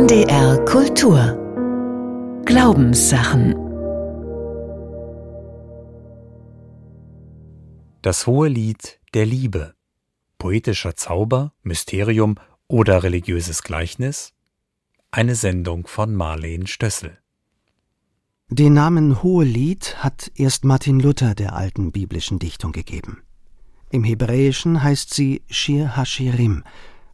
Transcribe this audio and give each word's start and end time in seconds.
NDR 0.00 0.64
Kultur 0.64 1.36
Glaubenssachen 2.46 3.54
Das 8.00 8.26
hohe 8.26 8.48
Lied 8.48 8.98
der 9.12 9.26
Liebe. 9.26 9.74
Poetischer 10.38 10.96
Zauber, 10.96 11.52
Mysterium 11.62 12.36
oder 12.66 13.02
religiöses 13.02 13.62
Gleichnis? 13.62 14.32
Eine 15.10 15.34
Sendung 15.34 15.86
von 15.86 16.14
Marleen 16.14 16.66
Stössel. 16.66 17.18
Den 18.48 18.72
Namen 18.72 19.22
Hohelied 19.22 19.96
hat 19.98 20.32
erst 20.34 20.64
Martin 20.64 20.98
Luther 20.98 21.34
der 21.34 21.54
alten 21.54 21.92
biblischen 21.92 22.38
Dichtung 22.38 22.72
gegeben. 22.72 23.22
Im 23.90 24.04
Hebräischen 24.04 24.82
heißt 24.82 25.12
sie 25.12 25.42
Shir 25.50 25.94
Hashirim, 25.94 26.64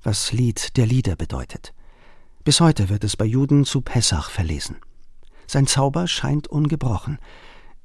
was 0.04 0.30
Lied 0.30 0.76
der 0.76 0.86
Lieder 0.86 1.16
bedeutet. 1.16 1.72
Bis 2.46 2.60
heute 2.60 2.88
wird 2.90 3.02
es 3.02 3.16
bei 3.16 3.24
Juden 3.24 3.64
zu 3.64 3.80
Pessach 3.80 4.30
verlesen. 4.30 4.76
Sein 5.48 5.66
Zauber 5.66 6.06
scheint 6.06 6.46
ungebrochen. 6.46 7.18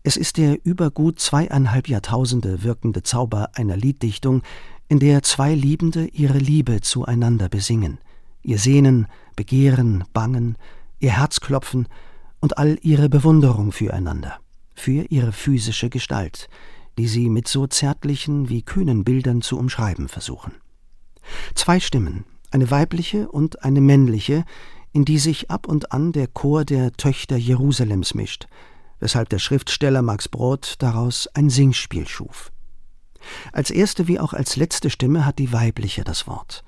Es 0.03 0.17
ist 0.17 0.37
der 0.37 0.63
über 0.63 0.91
gut 0.91 1.19
zweieinhalb 1.19 1.89
Jahrtausende 1.89 2.61
wirkende 2.61 3.01
Zauber 3.01 3.49
einer 3.55 3.75
Lieddichtung, 3.75 4.43
in 4.87 4.99
der 4.99 5.23
zwei 5.23 5.55
Liebende 5.55 6.05
ihre 6.09 6.37
Liebe 6.37 6.79
zueinander 6.81 7.49
besingen, 7.49 7.97
ihr 8.43 8.59
Sehnen, 8.59 9.07
Begehren, 9.35 10.03
Bangen, 10.13 10.59
ihr 10.99 11.17
Herzklopfen 11.17 11.87
und 12.39 12.59
all 12.59 12.77
ihre 12.83 13.09
Bewunderung 13.09 13.71
füreinander, 13.71 14.37
für 14.75 15.05
ihre 15.09 15.31
physische 15.31 15.89
Gestalt, 15.89 16.49
die 16.99 17.07
sie 17.07 17.29
mit 17.29 17.47
so 17.47 17.65
zärtlichen 17.65 18.47
wie 18.49 18.61
kühnen 18.61 19.05
Bildern 19.05 19.41
zu 19.41 19.57
umschreiben 19.57 20.07
versuchen. 20.07 20.53
Zwei 21.55 21.79
Stimmen, 21.79 22.25
eine 22.51 22.71
weibliche 22.71 23.29
und 23.29 23.63
eine 23.63 23.81
männliche, 23.81 24.45
in 24.93 25.05
die 25.05 25.19
sich 25.19 25.49
ab 25.49 25.67
und 25.67 25.91
an 25.91 26.11
der 26.11 26.27
Chor 26.27 26.65
der 26.65 26.93
Töchter 26.93 27.37
Jerusalems 27.37 28.13
mischt, 28.13 28.47
weshalb 28.99 29.29
der 29.29 29.39
Schriftsteller 29.39 30.01
Max 30.01 30.27
Brod 30.27 30.75
daraus 30.79 31.27
ein 31.33 31.49
Singspiel 31.49 32.07
schuf. 32.07 32.51
Als 33.53 33.71
erste 33.71 34.07
wie 34.07 34.19
auch 34.19 34.33
als 34.33 34.55
letzte 34.55 34.89
Stimme 34.89 35.25
hat 35.25 35.39
die 35.39 35.53
weibliche 35.53 36.03
das 36.03 36.27
Wort. 36.27 36.63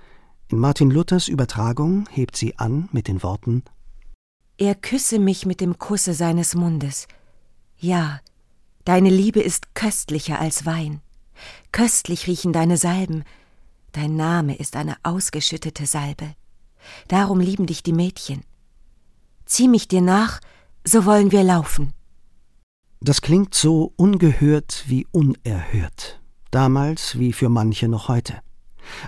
In 0.50 0.60
Martin 0.60 0.92
Luthers 0.92 1.28
Übertragung 1.28 2.08
hebt 2.12 2.36
sie 2.36 2.58
an 2.58 2.90
mit 2.92 3.08
den 3.08 3.24
Worten 3.24 3.64
er 4.58 4.76
küsse 4.76 5.18
mich 5.20 5.46
mit 5.46 5.62
dem 5.62 5.80
Kusse 5.80 6.14
seines 6.14 6.54
Mundes. 6.54 7.08
Ja, 7.78 8.20
deine 8.86 9.10
Liebe 9.10 9.42
ist 9.42 9.74
köstlicher 9.74 10.40
als 10.40 10.66
Wein. 10.66 11.02
Köstlich 11.72 12.28
riechen 12.28 12.54
deine 12.54 12.78
Salben. 12.78 13.24
Dein 13.94 14.16
Name 14.16 14.56
ist 14.56 14.76
eine 14.76 14.98
ausgeschüttete 15.04 15.86
Salbe. 15.86 16.34
Darum 17.08 17.40
lieben 17.40 17.68
dich 17.68 17.84
die 17.84 17.94
Mädchen. 17.94 18.42
Zieh 19.46 19.68
mich 19.68 19.88
dir 19.88 20.02
nach, 20.02 20.40
so 20.84 21.06
wollen 21.06 21.32
wir 21.32 21.44
laufen. 21.44 21.94
Das 23.02 23.22
klingt 23.22 23.54
so 23.54 23.94
ungehört 23.96 24.86
wie 24.88 25.06
unerhört, 25.12 26.22
damals 26.50 27.20
wie 27.20 27.34
für 27.34 27.50
manche 27.50 27.88
noch 27.88 28.08
heute. 28.08 28.40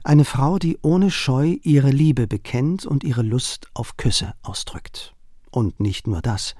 Eine 0.03 0.23
Frau, 0.23 0.59
die 0.59 0.78
ohne 0.83 1.09
Scheu 1.09 1.58
ihre 1.63 1.89
Liebe 1.89 2.28
bekennt 2.28 2.86
und 2.86 3.03
ihre 3.03 3.23
Lust 3.23 3.67
auf 3.73 3.97
Küsse 3.97 4.36
ausdrückt. 4.44 5.16
Und 5.50 5.80
nicht 5.80 6.06
nur 6.06 6.22
das. 6.22 6.53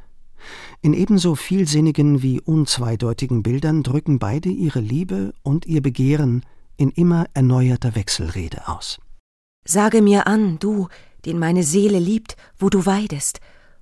In 0.81 0.94
ebenso 0.94 1.36
vielsinnigen 1.36 2.23
wie 2.23 2.42
unzweideutigen 2.42 3.44
Bildern 3.44 3.84
drücken 3.84 4.18
beide 4.18 4.50
ihre 4.50 4.80
Liebe 4.80 5.34
und 5.44 5.68
ihr 5.68 5.84
Begehren 5.84 6.44
in 6.78 6.90
immer 6.92 7.26
erneuerter 7.34 7.95
Wechselrede 7.95 8.68
aus. 8.68 9.00
Sage 9.66 10.02
mir 10.02 10.28
an, 10.28 10.59
du, 10.59 10.88
den 11.26 11.40
meine 11.40 11.64
Seele 11.64 12.00
liebt, 12.00 12.36
wo 12.58 12.70
du 12.70 12.86
weidest, 12.86 13.40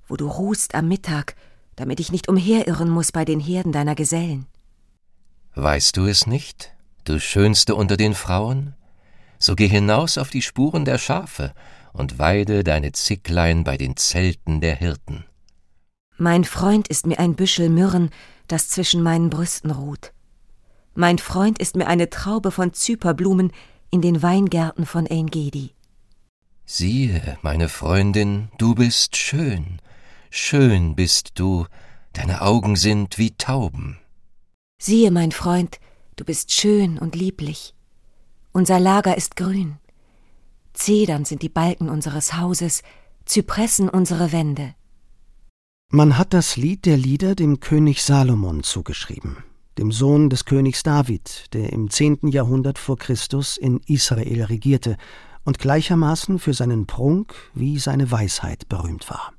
wo 0.08 0.16
du 0.16 0.26
ruhst 0.28 0.74
am 0.74 0.88
Mittag, 0.88 1.36
damit 1.76 2.00
ich 2.00 2.10
nicht 2.10 2.28
umherirren 2.28 2.88
muss 2.88 3.12
bei 3.12 3.24
den 3.24 3.40
Herden 3.40 3.72
deiner 3.72 3.94
Gesellen. 3.94 4.46
Weißt 5.54 5.96
du 5.96 6.06
es 6.06 6.26
nicht, 6.26 6.72
du 7.04 7.20
Schönste 7.20 7.74
unter 7.74 7.96
den 7.96 8.14
Frauen? 8.14 8.74
So 9.38 9.54
geh 9.54 9.68
hinaus 9.68 10.16
auf 10.16 10.30
die 10.30 10.42
Spuren 10.42 10.84
der 10.84 10.98
Schafe 10.98 11.52
und 11.92 12.18
weide 12.18 12.64
deine 12.64 12.92
Zicklein 12.92 13.62
bei 13.62 13.76
den 13.76 13.96
Zelten 13.96 14.60
der 14.60 14.74
Hirten. 14.74 15.24
Mein 16.16 16.44
Freund 16.44 16.88
ist 16.88 17.06
mir 17.06 17.18
ein 17.18 17.34
Büschel 17.34 17.68
Myrrhen, 17.68 18.10
das 18.48 18.70
zwischen 18.70 19.02
meinen 19.02 19.28
Brüsten 19.28 19.70
ruht. 19.70 20.13
Mein 20.94 21.18
Freund 21.18 21.58
ist 21.58 21.76
mir 21.76 21.86
eine 21.86 22.08
Traube 22.08 22.50
von 22.50 22.72
Zyperblumen 22.72 23.52
in 23.90 24.00
den 24.00 24.22
Weingärten 24.22 24.86
von 24.86 25.06
Engedi. 25.06 25.74
Siehe, 26.64 27.36
meine 27.42 27.68
Freundin, 27.68 28.48
du 28.58 28.74
bist 28.74 29.16
schön, 29.16 29.80
schön 30.30 30.94
bist 30.94 31.32
du, 31.34 31.66
deine 32.12 32.42
Augen 32.42 32.76
sind 32.76 33.18
wie 33.18 33.32
Tauben. 33.36 33.98
Siehe, 34.80 35.10
mein 35.10 35.32
Freund, 35.32 35.78
du 36.16 36.24
bist 36.24 36.52
schön 36.52 36.98
und 36.98 37.14
lieblich. 37.14 37.74
Unser 38.52 38.78
Lager 38.78 39.16
ist 39.16 39.36
grün. 39.36 39.78
Zedern 40.74 41.24
sind 41.24 41.42
die 41.42 41.48
Balken 41.48 41.88
unseres 41.88 42.34
Hauses, 42.34 42.82
Zypressen 43.24 43.88
unsere 43.88 44.32
Wände. 44.32 44.74
Man 45.90 46.18
hat 46.18 46.34
das 46.34 46.56
Lied 46.56 46.86
der 46.86 46.96
Lieder 46.96 47.34
dem 47.34 47.60
König 47.60 48.02
Salomon 48.02 48.62
zugeschrieben, 48.62 49.36
dem 49.78 49.92
Sohn 49.92 50.30
des 50.30 50.44
Königs 50.44 50.82
David, 50.82 51.52
der 51.52 51.72
im 51.72 51.90
zehnten 51.90 52.28
Jahrhundert 52.28 52.78
vor 52.78 52.96
Christus 52.96 53.56
in 53.56 53.80
Israel 53.86 54.44
regierte 54.44 54.96
und 55.44 55.58
gleichermaßen 55.58 56.38
für 56.38 56.54
seinen 56.54 56.86
Prunk 56.86 57.34
wie 57.54 57.78
seine 57.78 58.10
Weisheit 58.10 58.68
berühmt 58.68 59.10
war. 59.10 59.32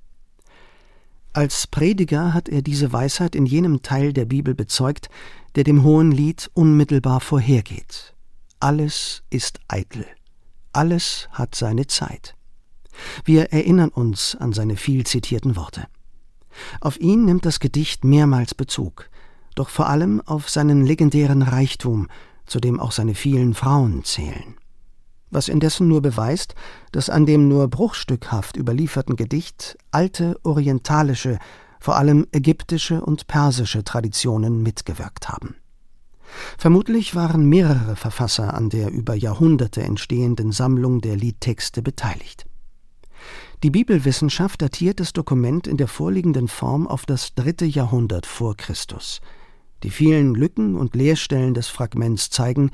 Als 1.34 1.68
Prediger 1.68 2.34
hat 2.34 2.48
er 2.48 2.62
diese 2.62 2.94
Weisheit 2.94 3.36
in 3.36 3.46
jenem 3.46 3.82
Teil 3.82 4.14
der 4.14 4.26
Bibel 4.26 4.56
bezeugt, 4.56 5.10
der 5.56 5.66
dem 5.66 5.84
Hohen 5.84 6.12
Lied 6.12 6.50
unmittelbar 6.54 7.20
vorhergeht. 7.20 8.14
Alles 8.60 9.24
ist 9.30 9.60
eitel. 9.68 10.06
Alles 10.72 11.28
hat 11.32 11.56
seine 11.56 11.88
Zeit. 11.88 12.36
Wir 13.26 13.52
erinnern 13.52 13.90
uns 13.90 14.36
an 14.36 14.54
seine 14.54 14.78
viel 14.78 15.06
zitierten 15.06 15.56
Worte. 15.56 15.88
Auf 16.80 17.00
ihn 17.00 17.26
nimmt 17.26 17.46
das 17.46 17.60
Gedicht 17.60 18.06
mehrmals 18.06 18.56
Bezug, 18.56 19.10
doch 19.56 19.70
vor 19.70 19.88
allem 19.88 20.22
auf 20.22 20.50
seinen 20.50 20.86
legendären 20.86 21.42
Reichtum, 21.42 22.08
zu 22.46 22.60
dem 22.60 22.80
auch 22.80 22.92
seine 22.92 23.16
vielen 23.16 23.54
Frauen 23.54 24.04
zählen. 24.04 24.56
Was 25.32 25.48
indessen 25.48 25.88
nur 25.88 26.02
beweist, 26.02 26.56
dass 26.92 27.10
an 27.10 27.26
dem 27.26 27.48
nur 27.48 27.68
bruchstückhaft 27.68 28.58
überlieferten 28.58 29.16
Gedicht 29.16 29.78
alte 29.92 30.40
orientalische, 30.44 31.40
vor 31.80 31.98
allem 31.98 32.28
ägyptische 32.32 33.02
und 33.02 33.28
persische 33.28 33.84
Traditionen 33.84 34.62
mitgewirkt 34.62 35.30
haben. 35.30 35.56
Vermutlich 36.58 37.16
waren 37.16 37.48
mehrere 37.48 37.96
Verfasser 37.96 38.54
an 38.54 38.70
der 38.70 38.92
über 38.92 39.16
Jahrhunderte 39.16 39.82
entstehenden 39.82 40.52
Sammlung 40.52 41.02
der 41.02 41.16
Liedtexte 41.16 41.82
beteiligt. 41.82 42.46
Die 43.64 43.70
Bibelwissenschaft 43.70 44.62
datiert 44.62 45.00
das 45.00 45.14
Dokument 45.14 45.66
in 45.68 45.78
der 45.78 45.88
vorliegenden 45.88 46.48
Form 46.48 46.88
auf 46.88 47.06
das 47.06 47.36
dritte 47.36 47.66
Jahrhundert 47.66 48.26
vor 48.26 48.56
Christus. 48.56 49.22
Die 49.86 49.92
vielen 49.92 50.34
Lücken 50.34 50.76
und 50.76 50.96
Leerstellen 50.96 51.54
des 51.54 51.68
Fragments 51.68 52.32
zeigen, 52.32 52.72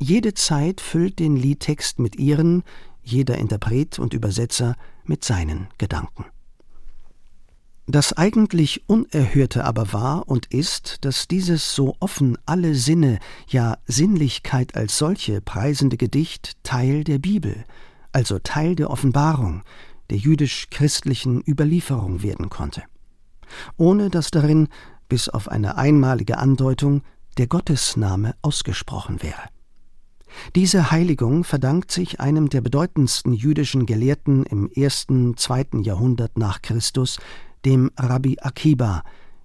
jede 0.00 0.34
Zeit 0.34 0.80
füllt 0.80 1.20
den 1.20 1.36
Liedtext 1.36 2.00
mit 2.00 2.16
ihren, 2.16 2.64
jeder 3.00 3.38
Interpret 3.38 4.00
und 4.00 4.12
Übersetzer 4.12 4.74
mit 5.04 5.22
seinen 5.22 5.68
Gedanken. 5.78 6.24
Das 7.86 8.12
eigentlich 8.12 8.88
Unerhörte 8.88 9.64
aber 9.64 9.92
war 9.92 10.28
und 10.28 10.46
ist, 10.46 11.04
dass 11.04 11.28
dieses 11.28 11.76
so 11.76 11.94
offen 12.00 12.36
alle 12.44 12.74
Sinne, 12.74 13.20
ja 13.46 13.78
Sinnlichkeit 13.86 14.74
als 14.74 14.98
solche 14.98 15.40
preisende 15.42 15.96
Gedicht 15.96 16.56
Teil 16.64 17.04
der 17.04 17.18
Bibel, 17.18 17.64
also 18.10 18.40
Teil 18.40 18.74
der 18.74 18.90
Offenbarung, 18.90 19.62
der 20.10 20.18
jüdisch-christlichen 20.18 21.40
Überlieferung 21.46 22.24
werden 22.24 22.50
konnte, 22.50 22.82
ohne 23.76 24.10
dass 24.10 24.32
darin, 24.32 24.66
bis 25.12 25.28
auf 25.28 25.48
eine 25.48 25.76
einmalige 25.76 26.38
Andeutung, 26.38 27.02
der 27.36 27.46
Gottesname 27.46 28.34
ausgesprochen 28.40 29.22
wäre. 29.22 29.42
Diese 30.56 30.90
Heiligung 30.90 31.44
verdankt 31.44 31.92
sich 31.92 32.18
einem 32.18 32.48
der 32.48 32.62
bedeutendsten 32.62 33.34
jüdischen 33.34 33.84
Gelehrten 33.84 34.44
im 34.44 34.70
ersten, 34.70 35.36
zweiten 35.36 35.82
Jahrhundert 35.82 36.38
nach 36.38 36.62
Christus, 36.62 37.18
dem 37.66 37.90
Rabbi 37.98 38.38
Akiba, 38.40 39.02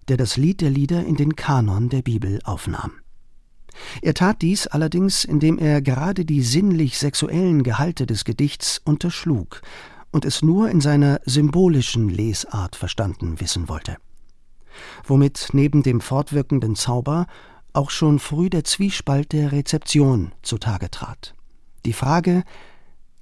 der 0.07 0.15
das 0.15 0.37
Lied 0.37 0.61
der 0.61 0.69
Lieder 0.69 1.03
in 1.03 1.17
den 1.17 1.35
Kanon 1.35 1.89
der 1.89 2.01
Bibel 2.01 2.39
aufnahm. 2.45 2.93
Er 4.01 4.13
tat 4.13 4.41
dies 4.43 4.67
allerdings, 4.67 5.25
indem 5.25 5.57
er 5.57 5.81
gerade 5.81 6.23
die 6.23 6.43
sinnlich-sexuellen 6.43 7.63
Gehalte 7.63 8.05
des 8.05 8.23
Gedichts 8.23 8.79
unterschlug 8.85 9.61
und 10.11 10.23
es 10.23 10.41
nur 10.41 10.69
in 10.69 10.79
seiner 10.79 11.19
symbolischen 11.25 12.07
Lesart 12.07 12.77
verstanden 12.77 13.41
wissen 13.41 13.67
wollte. 13.67 13.97
Womit 15.05 15.49
neben 15.53 15.83
dem 15.83 16.01
fortwirkenden 16.01 16.75
Zauber 16.75 17.27
auch 17.73 17.89
schon 17.89 18.19
früh 18.19 18.49
der 18.49 18.63
Zwiespalt 18.63 19.33
der 19.33 19.51
Rezeption 19.51 20.31
zutage 20.41 20.89
trat. 20.89 21.33
Die 21.85 21.93
Frage, 21.93 22.43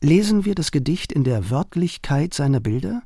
Lesen 0.05 0.45
wir 0.45 0.53
das 0.53 0.69
Gedicht 0.69 1.11
in 1.11 1.23
der 1.23 1.49
Wörtlichkeit 1.49 2.33
seiner 2.33 2.59
Bilder 2.59 3.01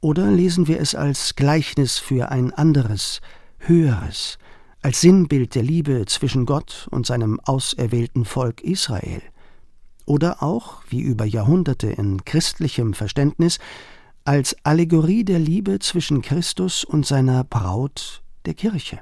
oder 0.00 0.30
lesen 0.30 0.68
wir 0.68 0.78
es 0.78 0.94
als 0.94 1.34
Gleichnis 1.34 1.98
für 1.98 2.30
ein 2.30 2.52
anderes, 2.52 3.20
höheres, 3.58 4.38
als 4.80 5.00
Sinnbild 5.00 5.56
der 5.56 5.64
Liebe 5.64 6.04
zwischen 6.06 6.46
Gott 6.46 6.86
und 6.92 7.06
seinem 7.06 7.40
auserwählten 7.40 8.24
Volk 8.24 8.60
Israel? 8.60 9.20
Oder 10.04 10.40
auch, 10.40 10.82
wie 10.88 11.00
über 11.00 11.24
Jahrhunderte 11.24 11.88
in 11.88 12.24
christlichem 12.24 12.94
Verständnis, 12.94 13.58
als 14.28 14.54
Allegorie 14.62 15.24
der 15.24 15.38
Liebe 15.38 15.78
zwischen 15.78 16.20
Christus 16.20 16.84
und 16.84 17.06
seiner 17.06 17.44
Braut, 17.44 18.22
der 18.44 18.52
Kirche? 18.52 19.00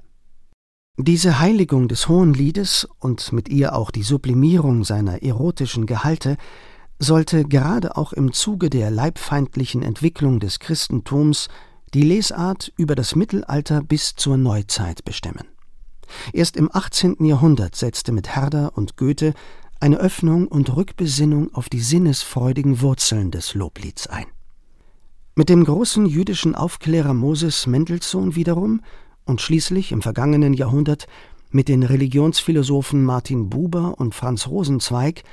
Diese 0.99 1.41
Heiligung 1.41 1.89
des 1.89 2.09
Hohen 2.09 2.33
Liedes 2.33 2.87
und 3.01 3.33
mit 3.33 3.49
ihr 3.49 3.75
auch 3.75 3.91
die 3.91 4.05
Sublimierung 4.05 4.85
seiner 4.85 5.25
erotischen 5.25 5.87
Gehalte 5.87 6.37
sollte 7.01 7.45
gerade 7.45 7.97
auch 7.97 8.13
im 8.13 8.33
Zuge 8.33 8.71
der 8.71 8.93
leibfeindlichen 8.93 9.83
Entwicklung 9.83 10.39
des 10.39 10.61
Christentums 10.61 11.49
die 11.93 12.05
Lesart 12.05 12.73
über 12.77 12.95
das 12.95 13.17
Mittelalter 13.17 13.83
bis 13.83 14.15
zur 14.15 14.37
Neuzeit 14.37 15.05
bestimmen. 15.05 15.49
Erst 16.35 16.57
im 16.57 16.71
18. 16.73 17.17
Jahrhundert 17.25 17.75
setzte 17.75 18.13
mit 18.13 18.37
Herder 18.37 18.79
und 18.79 18.97
Goethe 18.97 19.35
eine 19.81 19.97
Öffnung 19.97 20.47
und 20.47 20.77
Rückbesinnung 20.77 21.53
auf 21.53 21.69
die 21.69 21.81
sinnesfreudigen 21.81 22.81
Wurzeln 22.81 23.33
des 23.33 23.55
Loblieds 23.55 24.07
ein. 24.07 24.27
Mit 25.39 25.51
dem 25.51 25.65
großen 25.65 26.07
jüdischen 26.07 26.55
Aufklärer 26.55 27.13
Moses 27.13 27.67
Mendelssohn 27.67 28.37
wiederum 28.37 28.81
und 29.27 29.43
schließlich 29.43 29.93
im 29.93 30.01
vergangenen 30.01 30.55
Jahrhundert 30.55 31.09
mit 31.51 31.69
den 31.69 31.83
Religionsphilosophen 31.83 33.05
Martin 33.05 33.51
Buber 33.51 33.97
und 33.99 34.15
Franz 34.15 34.47
Rosenzweig 34.47 35.25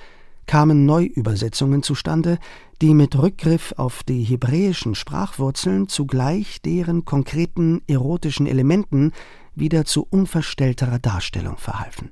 kamen 0.46 0.86
Neuübersetzungen 0.86 1.84
zustande, 1.84 2.38
die 2.82 2.94
mit 2.94 3.18
Rückgriff 3.18 3.74
auf 3.78 4.04
die 4.04 4.24
hebräischen 4.24 4.94
Sprachwurzeln 4.94 5.88
zugleich 5.88 6.62
deren 6.62 7.06
konkreten 7.06 7.82
erotischen 7.88 8.46
Elementen 8.46 9.14
wieder 9.56 9.86
zu 9.86 10.06
unverstellterer 10.10 11.00
Darstellung 11.00 11.56
verhalfen. 11.56 12.12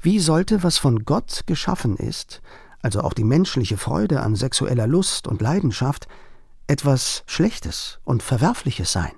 Wie 0.00 0.18
sollte, 0.18 0.62
was 0.62 0.78
von 0.78 1.04
Gott 1.04 1.42
geschaffen 1.44 1.98
ist, 1.98 2.40
also 2.80 3.02
auch 3.02 3.12
die 3.12 3.24
menschliche 3.24 3.76
Freude 3.76 4.22
an 4.22 4.34
sexueller 4.34 4.86
Lust 4.86 5.28
und 5.28 5.42
Leidenschaft, 5.42 6.08
etwas 6.70 7.24
Schlechtes 7.26 7.98
und 8.04 8.22
Verwerfliches 8.22 8.92
sein? 8.92 9.12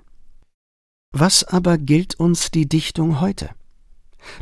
Was 1.11 1.43
aber 1.43 1.77
gilt 1.77 2.19
uns 2.19 2.49
die 2.49 2.67
Dichtung 2.67 3.21
heute? 3.21 3.51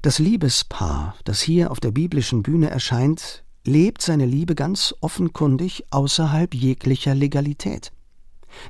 Das 0.02 0.18
Liebespaar, 0.18 1.16
das 1.26 1.42
hier 1.42 1.72
auf 1.72 1.82
der 1.82 1.92
biblischen 1.92 2.42
Bühne 2.42 2.70
erscheint, 2.70 3.44
lebt 3.66 4.02
seine 4.02 4.26
Liebe 4.26 4.56
ganz 4.56 4.96
offenkundig 5.02 5.84
außerhalb 5.90 6.56
jeglicher 6.56 7.14
Legalität. 7.14 7.92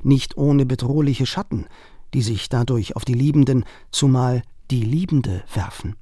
Nicht 0.02 0.36
ohne 0.36 0.66
bedrohliche 0.66 1.26
Schatten, 1.26 1.66
die 2.12 2.22
sich 2.22 2.48
dadurch 2.48 2.96
auf 2.96 3.04
die 3.04 3.14
Liebenden, 3.14 3.64
zumal 3.92 4.42
die 4.70 4.82
Liebende, 4.82 5.44
werfen. 5.54 5.94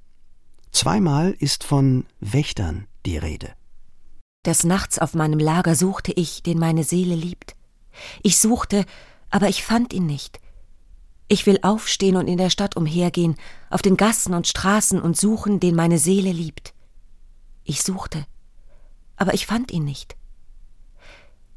Zweimal 0.72 1.32
ist 1.38 1.64
von 1.64 2.06
Wächtern 2.20 2.87
die 3.04 3.19
Rede. 3.19 3.50
Des 4.46 4.64
Nachts 4.64 4.98
auf 4.98 5.14
meinem 5.14 5.38
Lager 5.38 5.75
suchte 5.75 6.12
ich, 6.12 6.42
den 6.42 6.58
meine 6.58 6.84
Seele 6.84 7.14
liebt. 7.14 7.54
Ich 8.23 8.38
suchte, 8.38 8.85
aber 9.31 9.49
ich 9.49 9.62
fand 9.64 9.93
ihn 9.93 10.06
nicht. 10.06 10.41
Ich 11.29 11.47
will 11.47 11.61
aufstehen 11.62 12.17
und 12.17 12.26
in 12.26 12.38
der 12.38 12.50
Stadt 12.50 12.76
umhergehen, 12.76 13.37
auf 13.70 13.82
den 13.82 13.97
Gassen 13.97 14.35
und 14.35 14.49
Straßen 14.49 15.00
und 15.00 15.17
suchen, 15.17 15.61
den 15.61 15.76
meine 15.76 15.99
Seele 15.99 16.32
liebt. 16.32 16.75
Ich 17.64 17.82
suchte, 17.82 18.26
aber 19.17 19.35
ich 19.35 19.47
fand 19.47 19.70
ihn 19.70 19.85
nicht. 19.85 20.17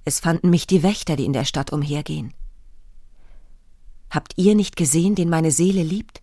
Es 0.05 0.19
fanden 0.19 0.49
mich 0.49 0.67
die 0.67 0.83
Wächter, 0.83 1.15
die 1.15 1.25
in 1.25 1.33
der 1.33 1.45
Stadt 1.45 1.71
umhergehen. 1.71 2.33
Habt 4.09 4.33
ihr 4.35 4.53
nicht 4.53 4.75
gesehen, 4.75 5.15
den 5.15 5.29
meine 5.29 5.49
Seele 5.49 5.81
liebt? 5.81 6.21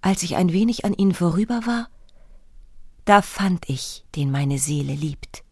Als 0.00 0.22
ich 0.22 0.36
ein 0.36 0.52
wenig 0.52 0.84
an 0.84 0.94
ihnen 0.94 1.14
vorüber 1.14 1.62
war, 1.66 1.88
da 3.04 3.22
fand 3.22 3.68
ich, 3.68 4.04
den 4.14 4.30
meine 4.30 4.58
Seele 4.58 4.92
liebt. 4.92 5.42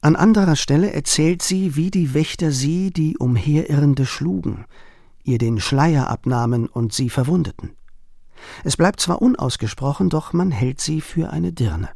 An 0.00 0.14
anderer 0.14 0.54
Stelle 0.54 0.92
erzählt 0.92 1.42
sie, 1.42 1.74
wie 1.74 1.90
die 1.90 2.14
Wächter 2.14 2.52
sie, 2.52 2.92
die 2.92 3.18
Umherirrende, 3.18 4.06
schlugen, 4.06 4.64
ihr 5.24 5.38
den 5.38 5.60
Schleier 5.60 6.08
abnahmen 6.08 6.66
und 6.66 6.92
sie 6.92 7.10
verwundeten. 7.10 7.76
Es 8.62 8.76
bleibt 8.76 9.00
zwar 9.00 9.20
unausgesprochen, 9.20 10.08
doch 10.08 10.32
man 10.32 10.52
hält 10.52 10.80
sie 10.80 11.00
für 11.00 11.30
eine 11.30 11.52
Dirne. 11.52 11.88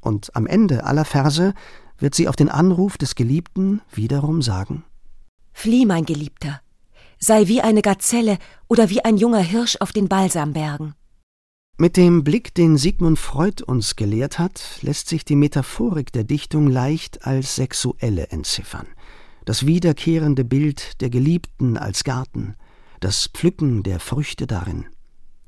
Und 0.00 0.34
am 0.34 0.46
Ende 0.46 0.84
aller 0.84 1.04
Verse 1.04 1.54
wird 1.98 2.14
sie 2.14 2.26
auf 2.26 2.34
den 2.34 2.48
Anruf 2.48 2.98
des 2.98 3.14
Geliebten 3.14 3.80
wiederum 3.92 4.42
sagen 4.42 4.84
Flieh, 5.52 5.86
mein 5.86 6.06
Geliebter, 6.06 6.60
sei 7.18 7.46
wie 7.46 7.60
eine 7.60 7.82
Gazelle 7.82 8.38
oder 8.66 8.90
wie 8.90 9.04
ein 9.04 9.16
junger 9.16 9.40
Hirsch 9.40 9.76
auf 9.80 9.92
den 9.92 10.08
Balsambergen. 10.08 10.94
Mit 11.80 11.96
dem 11.96 12.24
Blick, 12.24 12.54
den 12.54 12.76
Sigmund 12.76 13.18
Freud 13.18 13.64
uns 13.64 13.96
gelehrt 13.96 14.38
hat, 14.38 14.80
lässt 14.82 15.08
sich 15.08 15.24
die 15.24 15.34
Metaphorik 15.34 16.12
der 16.12 16.24
Dichtung 16.24 16.66
leicht 16.66 17.26
als 17.26 17.56
sexuelle 17.56 18.28
entziffern. 18.28 18.86
Das 19.46 19.64
wiederkehrende 19.64 20.44
Bild 20.44 21.00
der 21.00 21.08
Geliebten 21.08 21.78
als 21.78 22.04
Garten, 22.04 22.54
das 23.00 23.30
Pflücken 23.32 23.82
der 23.82 23.98
Früchte 23.98 24.46
darin, 24.46 24.88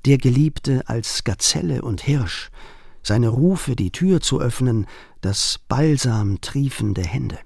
der 0.06 0.16
Geliebte 0.16 0.88
als 0.88 1.22
Gazelle 1.24 1.82
und 1.82 2.00
Hirsch, 2.00 2.48
seine 3.02 3.28
Rufe, 3.28 3.76
die 3.76 3.90
Tür 3.90 4.22
zu 4.22 4.40
öffnen, 4.40 4.86
das 5.20 5.60
Balsam 5.68 6.40
triefende 6.40 7.02
Hände. 7.02 7.38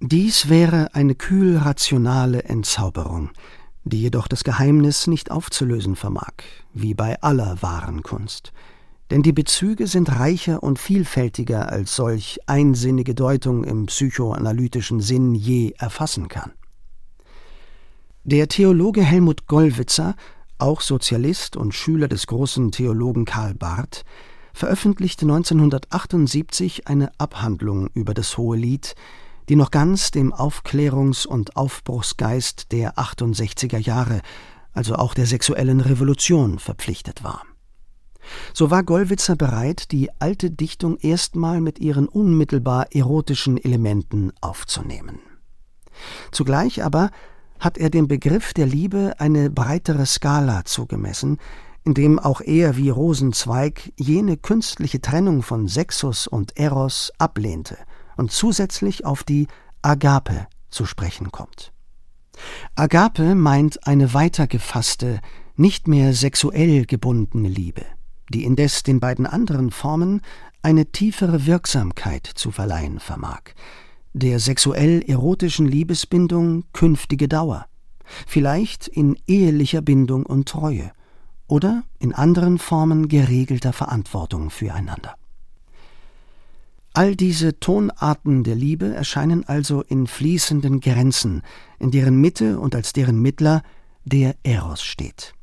Dies 0.00 0.50
wäre 0.50 0.94
eine 0.94 1.14
kühl 1.14 1.56
rationale 1.56 2.42
Entzauberung, 2.42 3.30
die 3.86 4.02
jedoch 4.02 4.28
das 4.28 4.44
Geheimnis 4.44 5.06
nicht 5.06 5.30
aufzulösen 5.30 5.96
vermag, 5.96 6.34
wie 6.74 6.94
bei 6.94 7.20
aller 7.22 7.62
wahren 7.62 8.02
Kunst. 8.02 8.52
Denn 9.10 9.22
die 9.22 9.32
Bezüge 9.32 9.86
sind 9.86 10.18
reicher 10.18 10.62
und 10.62 10.78
vielfältiger, 10.78 11.70
als 11.70 11.94
solch 11.94 12.40
einsinnige 12.46 13.14
Deutung 13.14 13.62
im 13.64 13.86
psychoanalytischen 13.86 15.00
Sinn 15.00 15.34
je 15.34 15.72
erfassen 15.78 16.28
kann. 16.28 16.52
Der 18.24 18.48
Theologe 18.48 19.02
Helmut 19.02 19.46
Gollwitzer 19.46 20.16
auch 20.58 20.80
Sozialist 20.80 21.56
und 21.56 21.74
Schüler 21.74 22.08
des 22.08 22.26
großen 22.26 22.72
Theologen 22.72 23.24
Karl 23.24 23.54
Barth, 23.54 24.04
veröffentlichte 24.54 25.26
1978 25.26 26.88
eine 26.88 27.10
Abhandlung 27.18 27.88
über 27.92 28.14
das 28.14 28.38
Hohelied, 28.38 28.94
die 29.48 29.56
noch 29.56 29.70
ganz 29.70 30.10
dem 30.10 30.32
Aufklärungs- 30.32 31.26
und 31.26 31.56
Aufbruchsgeist 31.56 32.72
der 32.72 32.98
68er 32.98 33.78
Jahre, 33.78 34.20
also 34.72 34.96
auch 34.96 35.14
der 35.14 35.26
sexuellen 35.26 35.80
Revolution, 35.80 36.58
verpflichtet 36.58 37.22
war. 37.22 37.42
So 38.52 38.70
war 38.70 38.82
Gollwitzer 38.82 39.36
bereit, 39.36 39.92
die 39.92 40.10
alte 40.18 40.50
Dichtung 40.50 40.96
erstmal 40.96 41.60
mit 41.60 41.78
ihren 41.78 42.08
unmittelbar 42.08 42.92
erotischen 42.92 43.56
Elementen 43.56 44.32
aufzunehmen. 44.40 45.20
Zugleich 46.32 46.82
aber 46.82 47.10
hat 47.60 47.78
er 47.78 47.88
dem 47.88 48.08
Begriff 48.08 48.52
der 48.52 48.66
Liebe 48.66 49.14
eine 49.18 49.48
breitere 49.48 50.06
Skala 50.06 50.64
zugemessen, 50.64 51.38
indem 51.84 52.18
auch 52.18 52.40
er 52.40 52.76
wie 52.76 52.90
Rosenzweig 52.90 53.92
jene 53.96 54.36
künstliche 54.36 55.00
Trennung 55.00 55.42
von 55.42 55.68
Sexus 55.68 56.26
und 56.26 56.58
Eros 56.58 57.12
ablehnte 57.16 57.78
und 58.16 58.32
zusätzlich 58.32 59.04
auf 59.04 59.24
die 59.24 59.46
Agape 59.82 60.46
zu 60.70 60.86
sprechen 60.86 61.30
kommt. 61.30 61.72
Agape 62.74 63.34
meint 63.34 63.86
eine 63.86 64.14
weiter 64.14 64.46
gefasste, 64.46 65.20
nicht 65.56 65.88
mehr 65.88 66.12
sexuell 66.12 66.84
gebundene 66.84 67.48
Liebe, 67.48 67.84
die 68.28 68.44
indes 68.44 68.82
den 68.82 69.00
beiden 69.00 69.26
anderen 69.26 69.70
Formen 69.70 70.20
eine 70.62 70.86
tiefere 70.86 71.46
Wirksamkeit 71.46 72.26
zu 72.26 72.50
verleihen 72.50 73.00
vermag, 73.00 73.54
der 74.12 74.40
sexuell-erotischen 74.40 75.66
Liebesbindung 75.66 76.64
künftige 76.72 77.28
Dauer, 77.28 77.66
vielleicht 78.26 78.88
in 78.88 79.16
ehelicher 79.26 79.80
Bindung 79.80 80.26
und 80.26 80.48
Treue 80.48 80.92
oder 81.46 81.84
in 81.98 82.12
anderen 82.12 82.58
Formen 82.58 83.08
geregelter 83.08 83.72
Verantwortung 83.72 84.50
füreinander. 84.50 85.14
All 86.96 87.14
diese 87.14 87.60
Tonarten 87.60 88.42
der 88.42 88.54
Liebe 88.54 88.94
erscheinen 88.94 89.46
also 89.46 89.82
in 89.82 90.06
fließenden 90.06 90.80
Grenzen, 90.80 91.42
in 91.78 91.90
deren 91.90 92.18
Mitte 92.22 92.58
und 92.58 92.74
als 92.74 92.94
deren 92.94 93.20
Mittler 93.20 93.62
der 94.06 94.34
Eros 94.44 94.82
steht. 94.82 95.34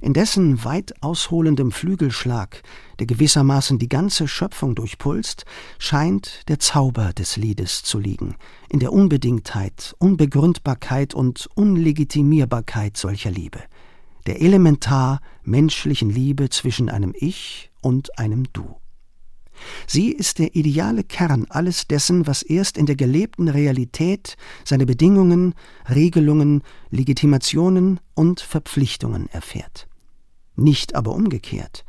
In 0.00 0.14
dessen 0.14 0.64
weit 0.64 1.00
ausholendem 1.00 1.70
Flügelschlag, 1.70 2.64
der 2.98 3.06
gewissermaßen 3.06 3.78
die 3.78 3.88
ganze 3.88 4.26
Schöpfung 4.26 4.74
durchpulst, 4.74 5.44
scheint 5.78 6.48
der 6.48 6.58
Zauber 6.58 7.12
des 7.12 7.36
Liedes 7.36 7.84
zu 7.84 8.00
liegen, 8.00 8.34
in 8.68 8.80
der 8.80 8.92
Unbedingtheit, 8.92 9.94
Unbegründbarkeit 10.00 11.14
und 11.14 11.48
Unlegitimierbarkeit 11.54 12.96
solcher 12.96 13.30
Liebe, 13.30 13.60
der 14.26 14.42
elementar 14.42 15.20
menschlichen 15.44 16.10
Liebe 16.10 16.50
zwischen 16.50 16.90
einem 16.90 17.14
Ich 17.16 17.70
und 17.80 18.18
einem 18.18 18.52
Du. 18.52 18.79
Sie 19.92 20.12
ist 20.12 20.38
der 20.38 20.54
ideale 20.54 21.02
Kern 21.02 21.46
alles 21.48 21.88
dessen, 21.88 22.28
was 22.28 22.42
erst 22.42 22.78
in 22.78 22.86
der 22.86 22.94
gelebten 22.94 23.48
Realität 23.48 24.36
seine 24.64 24.86
Bedingungen, 24.86 25.52
Regelungen, 25.88 26.62
Legitimationen 26.90 27.98
und 28.14 28.38
Verpflichtungen 28.40 29.28
erfährt. 29.32 29.88
Nicht 30.54 30.94
aber 30.94 31.12
umgekehrt, 31.12 31.84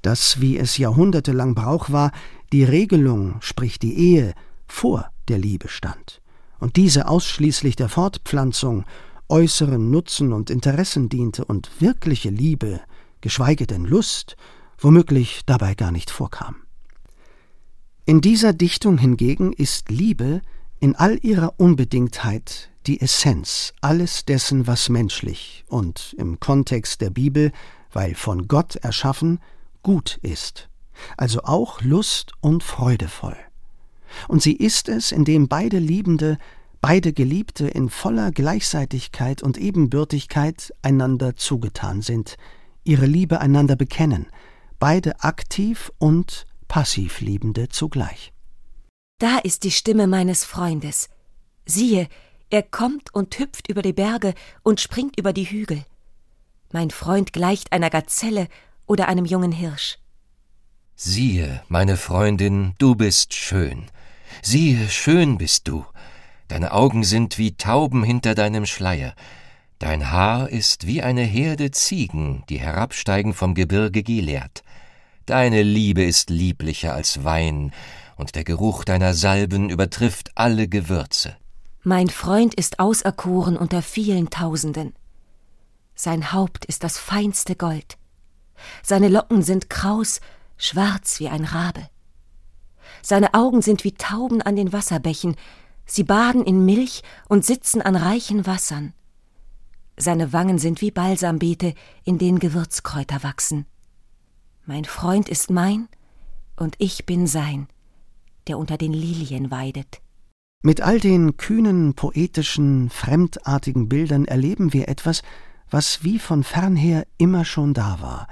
dass, 0.00 0.40
wie 0.40 0.56
es 0.56 0.78
jahrhundertelang 0.78 1.54
Brauch 1.54 1.90
war, 1.90 2.10
die 2.54 2.64
Regelung, 2.64 3.36
sprich 3.40 3.78
die 3.78 3.98
Ehe, 3.98 4.32
vor 4.66 5.10
der 5.28 5.36
Liebe 5.36 5.68
stand 5.68 6.22
und 6.58 6.76
diese 6.76 7.06
ausschließlich 7.06 7.76
der 7.76 7.90
Fortpflanzung, 7.90 8.86
äußeren 9.28 9.90
Nutzen 9.90 10.32
und 10.32 10.48
Interessen 10.48 11.10
diente 11.10 11.44
und 11.44 11.70
wirkliche 11.82 12.30
Liebe, 12.30 12.80
geschweige 13.20 13.66
denn 13.66 13.84
Lust, 13.84 14.38
womöglich 14.78 15.42
dabei 15.44 15.74
gar 15.74 15.92
nicht 15.92 16.10
vorkam. 16.10 16.65
In 18.08 18.20
dieser 18.20 18.52
Dichtung 18.52 18.98
hingegen 18.98 19.52
ist 19.52 19.90
Liebe 19.90 20.40
in 20.78 20.94
all 20.94 21.18
ihrer 21.22 21.54
Unbedingtheit 21.58 22.70
die 22.86 23.00
Essenz 23.00 23.74
alles 23.80 24.24
dessen, 24.24 24.68
was 24.68 24.88
menschlich 24.88 25.64
und 25.66 26.14
im 26.16 26.38
Kontext 26.38 27.00
der 27.00 27.10
Bibel, 27.10 27.50
weil 27.92 28.14
von 28.14 28.46
Gott 28.46 28.76
erschaffen, 28.76 29.40
gut 29.82 30.20
ist, 30.22 30.68
also 31.16 31.40
auch 31.42 31.82
lust 31.82 32.30
und 32.40 32.62
freudevoll. 32.62 33.36
Und 34.28 34.40
sie 34.40 34.54
ist 34.54 34.88
es, 34.88 35.10
indem 35.10 35.48
beide 35.48 35.80
Liebende, 35.80 36.38
beide 36.80 37.12
Geliebte 37.12 37.66
in 37.66 37.90
voller 37.90 38.30
Gleichseitigkeit 38.30 39.42
und 39.42 39.58
Ebenbürtigkeit 39.58 40.72
einander 40.80 41.34
zugetan 41.34 42.02
sind, 42.02 42.36
ihre 42.84 43.06
Liebe 43.06 43.40
einander 43.40 43.74
bekennen, 43.74 44.26
beide 44.78 45.24
aktiv 45.24 45.90
und 45.98 46.46
Passivliebende 46.68 47.68
zugleich. 47.68 48.32
Da 49.18 49.38
ist 49.38 49.64
die 49.64 49.70
Stimme 49.70 50.06
meines 50.06 50.44
Freundes. 50.44 51.08
Siehe, 51.64 52.08
er 52.50 52.62
kommt 52.62 53.14
und 53.14 53.38
hüpft 53.38 53.68
über 53.68 53.82
die 53.82 53.92
Berge 53.92 54.34
und 54.62 54.80
springt 54.80 55.18
über 55.18 55.32
die 55.32 55.44
Hügel. 55.44 55.84
Mein 56.72 56.90
Freund 56.90 57.32
gleicht 57.32 57.72
einer 57.72 57.90
Gazelle 57.90 58.48
oder 58.86 59.08
einem 59.08 59.24
jungen 59.24 59.52
Hirsch. 59.52 59.98
Siehe, 60.94 61.62
meine 61.68 61.96
Freundin, 61.96 62.74
du 62.78 62.94
bist 62.94 63.34
schön. 63.34 63.86
Siehe, 64.42 64.88
schön 64.88 65.38
bist 65.38 65.68
du. 65.68 65.84
Deine 66.48 66.72
Augen 66.72 67.04
sind 67.04 67.38
wie 67.38 67.56
Tauben 67.56 68.04
hinter 68.04 68.34
deinem 68.34 68.66
Schleier. 68.66 69.14
Dein 69.78 70.10
Haar 70.10 70.48
ist 70.48 70.86
wie 70.86 71.02
eine 71.02 71.22
Herde 71.22 71.70
Ziegen, 71.70 72.44
die 72.48 72.58
herabsteigen 72.58 73.34
vom 73.34 73.54
Gebirge 73.54 74.02
Gilead. 74.02 74.62
Deine 75.26 75.64
Liebe 75.64 76.04
ist 76.04 76.30
lieblicher 76.30 76.94
als 76.94 77.24
Wein, 77.24 77.72
und 78.14 78.36
der 78.36 78.44
Geruch 78.44 78.84
deiner 78.84 79.12
Salben 79.12 79.70
übertrifft 79.70 80.30
alle 80.36 80.68
Gewürze. 80.68 81.36
Mein 81.82 82.08
Freund 82.08 82.54
ist 82.54 82.78
auserkoren 82.78 83.56
unter 83.56 83.82
vielen 83.82 84.30
Tausenden. 84.30 84.94
Sein 85.96 86.32
Haupt 86.32 86.64
ist 86.64 86.84
das 86.84 86.96
feinste 86.96 87.56
Gold. 87.56 87.98
Seine 88.84 89.08
Locken 89.08 89.42
sind 89.42 89.68
kraus, 89.68 90.20
schwarz 90.56 91.18
wie 91.18 91.28
ein 91.28 91.44
Rabe. 91.44 91.88
Seine 93.02 93.34
Augen 93.34 93.62
sind 93.62 93.82
wie 93.82 93.92
Tauben 93.94 94.42
an 94.42 94.54
den 94.54 94.72
Wasserbächen, 94.72 95.34
sie 95.86 96.04
baden 96.04 96.44
in 96.44 96.64
Milch 96.64 97.02
und 97.28 97.44
sitzen 97.44 97.82
an 97.82 97.96
reichen 97.96 98.46
Wassern. 98.46 98.94
Seine 99.96 100.32
Wangen 100.32 100.58
sind 100.58 100.80
wie 100.80 100.92
Balsambeete, 100.92 101.74
in 102.04 102.18
denen 102.18 102.38
Gewürzkräuter 102.38 103.24
wachsen. 103.24 103.66
Mein 104.68 104.84
Freund 104.84 105.28
ist 105.28 105.48
mein 105.48 105.86
und 106.56 106.74
ich 106.78 107.06
bin 107.06 107.28
sein, 107.28 107.68
der 108.48 108.58
unter 108.58 108.76
den 108.76 108.92
Lilien 108.92 109.52
weidet. 109.52 110.00
Mit 110.60 110.80
all 110.80 110.98
den 110.98 111.36
kühnen, 111.36 111.94
poetischen, 111.94 112.90
fremdartigen 112.90 113.88
Bildern 113.88 114.24
erleben 114.24 114.72
wir 114.72 114.88
etwas, 114.88 115.22
was 115.70 116.02
wie 116.02 116.18
von 116.18 116.42
fernher 116.42 117.06
immer 117.16 117.44
schon 117.44 117.74
da 117.74 118.00
war, 118.00 118.26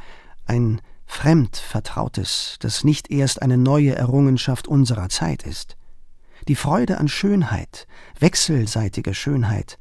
ein 0.45 0.81
Fremdvertrautes, 1.07 2.57
das 2.59 2.83
nicht 2.83 3.13
erst 3.13 3.41
eine 3.41 3.57
neue 3.57 3.95
Errungenschaft 3.95 4.67
unserer 4.67 5.11
Zeit 5.11 5.45
ist. 5.45 5.77
Die 6.49 6.57
Freude 6.57 6.99
an 6.99 7.07
Schönheit, 7.07 7.87
wechselseitiger 8.19 9.15
Schönheit, 9.15 9.79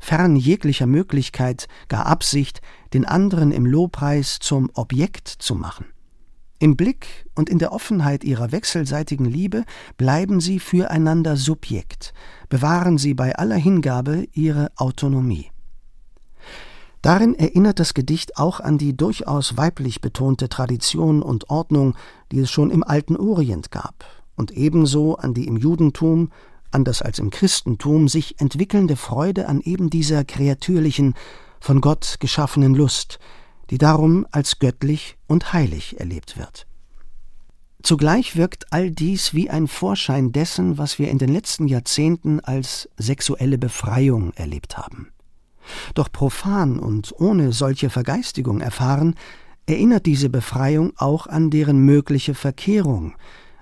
fern 0.00 0.36
jeglicher 0.36 0.86
Möglichkeit, 0.86 1.66
gar 1.88 2.04
Absicht, 2.04 2.60
den 2.92 3.06
anderen 3.06 3.52
im 3.52 3.64
Lobpreis 3.64 4.38
zum 4.38 4.70
Objekt 4.74 5.28
zu 5.28 5.54
machen. 5.54 5.93
Im 6.64 6.76
Blick 6.78 7.26
und 7.34 7.50
in 7.50 7.58
der 7.58 7.72
Offenheit 7.72 8.24
ihrer 8.24 8.50
wechselseitigen 8.50 9.26
Liebe 9.26 9.64
bleiben 9.98 10.40
sie 10.40 10.58
füreinander 10.58 11.36
Subjekt, 11.36 12.14
bewahren 12.48 12.96
sie 12.96 13.12
bei 13.12 13.36
aller 13.36 13.56
Hingabe 13.56 14.24
ihre 14.32 14.72
Autonomie. 14.76 15.50
Darin 17.02 17.34
erinnert 17.34 17.80
das 17.80 17.92
Gedicht 17.92 18.38
auch 18.38 18.60
an 18.60 18.78
die 18.78 18.96
durchaus 18.96 19.58
weiblich 19.58 20.00
betonte 20.00 20.48
Tradition 20.48 21.20
und 21.20 21.50
Ordnung, 21.50 21.96
die 22.32 22.38
es 22.38 22.50
schon 22.50 22.70
im 22.70 22.82
alten 22.82 23.18
Orient 23.18 23.70
gab, 23.70 24.06
und 24.34 24.50
ebenso 24.52 25.16
an 25.16 25.34
die 25.34 25.46
im 25.46 25.58
Judentum, 25.58 26.32
anders 26.70 27.02
als 27.02 27.18
im 27.18 27.28
Christentum, 27.28 28.08
sich 28.08 28.40
entwickelnde 28.40 28.96
Freude 28.96 29.48
an 29.48 29.60
eben 29.60 29.90
dieser 29.90 30.24
kreatürlichen, 30.24 31.12
von 31.60 31.82
Gott 31.82 32.16
geschaffenen 32.20 32.74
Lust, 32.74 33.18
die 33.70 33.78
darum 33.78 34.26
als 34.30 34.58
göttlich 34.58 35.16
und 35.26 35.52
heilig 35.52 35.98
erlebt 35.98 36.36
wird. 36.36 36.66
Zugleich 37.82 38.36
wirkt 38.36 38.72
all 38.72 38.90
dies 38.90 39.34
wie 39.34 39.50
ein 39.50 39.68
Vorschein 39.68 40.32
dessen, 40.32 40.78
was 40.78 40.98
wir 40.98 41.10
in 41.10 41.18
den 41.18 41.28
letzten 41.28 41.68
Jahrzehnten 41.68 42.40
als 42.40 42.88
sexuelle 42.96 43.58
Befreiung 43.58 44.32
erlebt 44.36 44.78
haben. 44.78 45.10
Doch 45.94 46.10
profan 46.10 46.78
und 46.78 47.12
ohne 47.18 47.52
solche 47.52 47.90
Vergeistigung 47.90 48.60
erfahren, 48.60 49.14
erinnert 49.66 50.06
diese 50.06 50.30
Befreiung 50.30 50.92
auch 50.96 51.26
an 51.26 51.50
deren 51.50 51.78
mögliche 51.78 52.34
Verkehrung, 52.34 53.14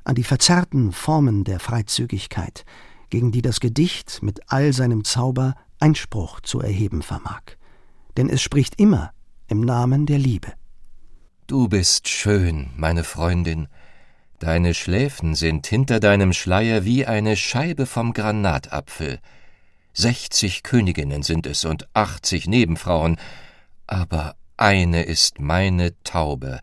an 0.04 0.14
die 0.14 0.24
verzerrten 0.24 0.92
Formen 0.92 1.44
der 1.44 1.60
Freizügigkeit, 1.60 2.64
gegen 3.10 3.32
die 3.32 3.42
das 3.42 3.60
Gedicht 3.60 4.22
mit 4.22 4.40
all 4.46 4.72
seinem 4.72 5.04
Zauber 5.04 5.54
Einspruch 5.80 6.40
zu 6.40 6.60
erheben 6.60 7.02
vermag. 7.02 7.42
Denn 8.16 8.28
es 8.28 8.40
spricht 8.40 8.80
immer 8.80 9.12
im 9.52 9.60
Namen 9.60 10.06
der 10.06 10.18
Liebe. 10.18 10.54
Du 11.46 11.68
bist 11.68 12.08
schön, 12.08 12.70
meine 12.74 13.04
Freundin. 13.04 13.68
Deine 14.38 14.72
Schläfen 14.72 15.34
sind 15.34 15.66
hinter 15.66 16.00
deinem 16.00 16.32
Schleier 16.32 16.86
wie 16.86 17.04
eine 17.04 17.36
Scheibe 17.36 17.84
vom 17.84 18.14
Granatapfel. 18.14 19.20
Sechzig 19.92 20.62
Königinnen 20.62 21.22
sind 21.22 21.46
es 21.46 21.66
und 21.66 21.86
achtzig 21.92 22.48
Nebenfrauen, 22.48 23.18
aber 23.86 24.36
eine 24.56 25.02
ist 25.02 25.38
meine 25.38 26.02
Taube. 26.02 26.60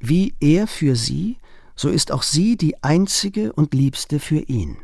Wie 0.00 0.34
er 0.40 0.66
für 0.66 0.96
sie, 0.96 1.36
so 1.76 1.90
ist 1.90 2.10
auch 2.10 2.24
sie 2.24 2.56
die 2.56 2.82
einzige 2.82 3.52
und 3.52 3.72
liebste 3.72 4.18
für 4.18 4.40
ihn. 4.40 4.78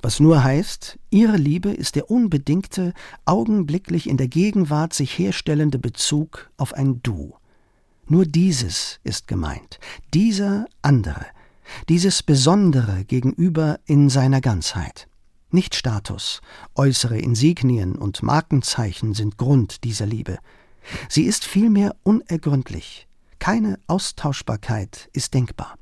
Was 0.00 0.20
nur 0.20 0.44
heißt, 0.44 0.98
ihre 1.10 1.36
Liebe 1.36 1.70
ist 1.70 1.96
der 1.96 2.10
unbedingte, 2.10 2.94
augenblicklich 3.24 4.08
in 4.08 4.16
der 4.16 4.28
Gegenwart 4.28 4.94
sich 4.94 5.18
herstellende 5.18 5.78
Bezug 5.78 6.50
auf 6.56 6.72
ein 6.72 7.02
Du. 7.02 7.34
Nur 8.06 8.24
dieses 8.24 9.00
ist 9.02 9.26
gemeint, 9.26 9.80
dieser 10.14 10.66
andere, 10.82 11.26
dieses 11.88 12.22
Besondere 12.22 13.04
gegenüber 13.04 13.80
in 13.86 14.08
seiner 14.08 14.40
Ganzheit. 14.40 15.08
Nicht 15.50 15.74
Status, 15.74 16.42
äußere 16.74 17.18
Insignien 17.18 17.96
und 17.96 18.22
Markenzeichen 18.22 19.14
sind 19.14 19.36
Grund 19.36 19.82
dieser 19.84 20.06
Liebe. 20.06 20.38
Sie 21.08 21.24
ist 21.24 21.44
vielmehr 21.44 21.96
unergründlich. 22.02 23.08
Keine 23.38 23.78
Austauschbarkeit 23.86 25.08
ist 25.12 25.34
denkbar. 25.34 25.76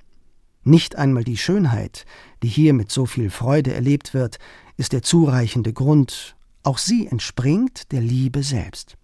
Nicht 0.66 0.96
einmal 0.96 1.22
die 1.22 1.36
Schönheit, 1.36 2.06
die 2.42 2.48
hier 2.48 2.74
mit 2.74 2.90
so 2.90 3.06
viel 3.06 3.30
Freude 3.30 3.72
erlebt 3.72 4.14
wird, 4.14 4.40
ist 4.76 4.92
der 4.92 5.00
zureichende 5.00 5.72
Grund, 5.72 6.34
auch 6.64 6.78
sie 6.78 7.06
entspringt 7.06 7.92
der 7.92 8.00
Liebe 8.00 8.42
selbst. 8.42 8.96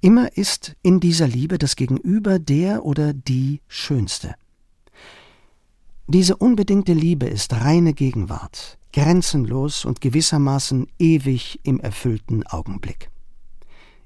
Immer 0.00 0.36
ist 0.36 0.76
in 0.80 1.00
dieser 1.00 1.26
Liebe 1.26 1.58
das 1.58 1.74
Gegenüber 1.74 2.38
der 2.38 2.84
oder 2.84 3.12
die 3.12 3.62
Schönste. 3.66 4.36
Diese 6.06 6.36
unbedingte 6.36 6.92
Liebe 6.92 7.26
ist 7.26 7.52
reine 7.52 7.92
Gegenwart, 7.92 8.78
grenzenlos 8.92 9.84
und 9.84 10.00
gewissermaßen 10.00 10.86
ewig 11.00 11.58
im 11.64 11.80
erfüllten 11.80 12.46
Augenblick. 12.46 13.10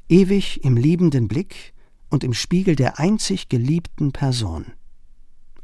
Ewig 0.09 0.65
im 0.65 0.79
liebenden 0.79 1.29
Blick 1.29 1.75
und 2.09 2.25
im 2.25 2.33
Spiegel 2.33 2.75
der 2.75 2.99
einzig 2.99 3.51
geliebten 3.51 4.13
Person. 4.13 4.73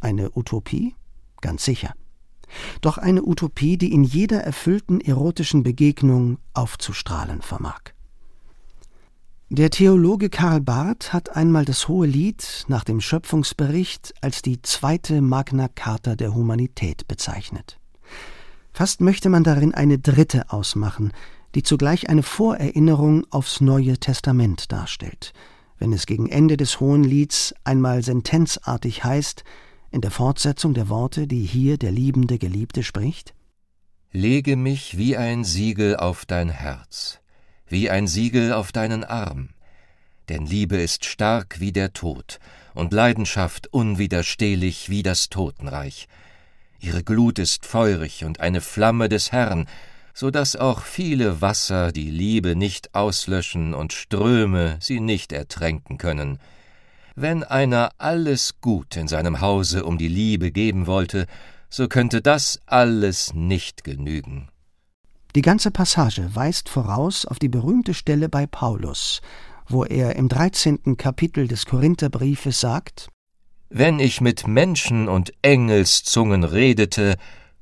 Eine 0.05 0.37
Utopie? 0.37 0.95
Ganz 1.41 1.65
sicher. 1.65 1.95
Doch 2.83 2.99
eine 2.99 3.25
Utopie, 3.25 3.79
die 3.79 3.91
in 3.91 4.05
jeder 4.05 4.45
erfüllten 4.45 5.01
erotischen 5.01 5.63
Begegnung 5.63 6.37
aufzustrahlen 6.53 7.41
vermag. 7.41 7.81
Der 9.49 9.71
Theologe 9.71 10.29
Karl 10.29 10.61
Barth 10.61 11.15
hat 11.15 11.35
einmal 11.35 11.65
das 11.65 11.89
Hohe 11.89 12.07
Lied 12.07 12.67
nach 12.69 12.85
dem 12.85 13.01
Schöpfungsbericht 13.01 14.13
als 14.21 14.43
die 14.43 14.61
zweite 14.61 15.23
Magna 15.23 15.69
Carta 15.69 16.17
der 16.17 16.35
Humanität 16.35 17.09
bezeichnet. 17.09 17.81
Fast 18.75 19.01
möchte 19.01 19.31
man 19.31 19.43
darin 19.43 19.73
eine 19.73 19.99
dritte 19.99 20.53
ausmachen, 20.53 21.13
die 21.55 21.63
zugleich 21.63 22.11
eine 22.11 22.23
Vorerinnerung 22.23 23.25
aufs 23.31 23.63
Neue 23.63 23.97
Testament 23.97 24.71
darstellt, 24.71 25.33
wenn 25.79 25.95
es 25.95 26.05
gegen 26.05 26.29
Ende 26.29 26.59
des 26.59 26.79
Hohen 26.79 27.05
Lieds 27.05 27.55
einmal 27.65 28.03
sentenzartig 28.03 29.03
heißt, 29.03 29.45
in 29.95 30.01
der 30.01 30.11
Fortsetzung 30.11 30.75
der 30.75 30.89
Worte, 30.89 31.29
die 31.29 31.43
hier 31.43 31.79
der 31.79 31.93
liebende 31.93 32.37
Geliebte 32.39 32.83
spricht? 32.83 33.33
Lege 34.11 34.57
mich 34.57 34.99
wie 34.99 35.17
ein 35.17 35.45
Siegel 35.45 35.97
auf 35.97 36.27
dein 36.27 36.49
Herz, 36.49 37.21
wie 37.69 37.89
ein 37.89 38.09
Siegel 38.09 38.53
auf 38.53 38.73
deinen 38.73 39.05
Arm. 39.05 39.51
Denn 40.29 40.47
Liebe 40.47 40.79
ist 40.79 41.05
stark 41.05 41.61
wie 41.61 41.71
der 41.71 41.93
Tod 41.93 42.41
und 42.75 42.93
Leidenschaft 42.93 43.69
unwiderstehlich 43.73 44.91
wie 44.91 45.05
das 45.05 45.29
Totenreich. 45.31 46.09
Ihre 46.81 47.05
Glut 47.05 47.39
ist 47.39 47.65
feurig 47.65 48.25
und 48.25 48.41
eine 48.41 48.61
Flamme 48.61 49.09
des 49.09 49.31
Herrn, 49.31 49.69
so 50.13 50.33
dass 50.33 50.57
auch 50.57 50.83
viele 50.83 51.41
Wasser 51.41 51.93
die 51.93 52.11
Liebe 52.11 52.57
nicht 52.57 52.97
auslöschen 52.97 53.75
und 53.75 53.93
Ströme 53.93 54.77
sie 54.81 54.99
nicht 54.99 55.31
ertränken 55.31 55.99
können. 55.99 56.41
Wenn 57.17 57.45
einer 57.45 57.91
alles 57.99 58.61
Gut 58.61 58.97
in 58.97 59.07
seinem 59.07 59.41
Hause 59.41 59.85
um 59.85 59.99
die 59.99 60.09
Liebe 60.09 60.51
geben 60.51 60.89
wollte, 60.89 61.27
so 61.71 61.87
könnte 61.87 62.21
das 62.21 62.61
alles 62.67 63.35
nicht 63.35 63.85
genügen. 63.85 64.49
Die 65.37 65.43
ganze 65.43 65.71
Passage 65.71 66.35
weist 66.35 66.69
voraus 66.69 67.25
auf 67.25 67.39
die 67.39 67.49
berühmte 67.49 67.95
Stelle 67.95 68.29
bei 68.29 68.47
Paulus, 68.47 69.21
wo 69.69 69.85
er 69.85 70.17
im 70.17 70.29
13. 70.29 70.97
Kapitel 70.97 71.47
des 71.47 71.67
Korintherbriefes 71.67 72.61
sagt: 72.61 73.09
Wenn 73.69 74.01
ich 74.01 74.21
mit 74.21 74.49
Menschen 74.49 75.09
und 75.09 75.33
Engelszungen 75.43 76.43
redete 76.43 77.17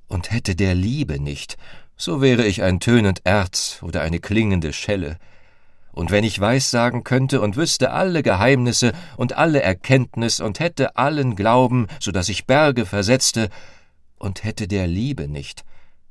und 0.09 0.31
hätte 0.31 0.57
der 0.57 0.75
Liebe 0.75 1.21
nicht, 1.21 1.59
so 1.97 2.23
wäre 2.23 2.47
ich 2.47 2.63
ein 2.63 2.81
tönend 2.81 3.21
Erz 3.25 3.81
oder 3.83 4.01
eine 4.01 4.19
klingende 4.19 4.73
Schelle. 4.73 5.19
Und 5.93 6.11
wenn 6.11 6.25
ich 6.25 6.41
Weissagen 6.41 7.05
könnte 7.05 7.41
und 7.41 7.57
wüsste 7.57 7.93
alle 7.93 8.23
Geheimnisse 8.23 8.93
und 9.17 9.35
alle 9.35 9.63
Erkenntnis 9.63 10.41
und 10.41 10.59
hätte 10.59 10.97
allen 10.97 11.37
Glauben, 11.37 11.87
so 12.01 12.13
dass 12.13 12.29
ich 12.29 12.47
Berge 12.47 12.87
versetzte, 12.87 13.51
und 14.19 14.45
hätte 14.45 14.69
der 14.69 14.87
Liebe 14.87 15.29
nicht, 15.29 15.65